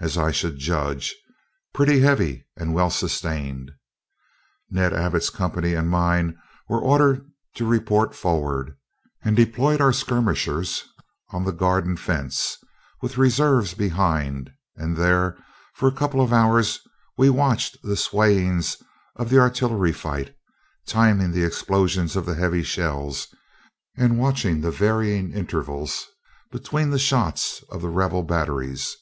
[0.00, 1.14] as I should judge,
[1.72, 3.70] pretty heavy and well sustained.
[4.68, 6.36] Ned Abbott's company and mine
[6.68, 8.76] were ordered to report forward,
[9.22, 10.82] and deployed our skirmishers
[11.30, 12.58] on the garden fence,
[13.00, 15.38] with reserves behind; and there,
[15.76, 16.80] for a couple of hours,
[17.16, 18.78] we watched the swayings
[19.14, 20.34] of the artillery fight,
[20.84, 23.28] timing the explosion of the heavy shells,
[23.96, 26.08] and watching the varying intervals
[26.50, 28.96] between the shots of the rebel batteries.